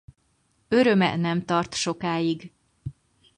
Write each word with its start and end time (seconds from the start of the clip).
Öröme 0.69 1.15
nem 1.15 1.45
tart 1.45 1.73
sokáig. 1.73 2.51